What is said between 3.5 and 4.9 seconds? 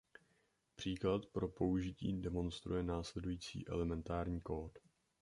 elementární kód.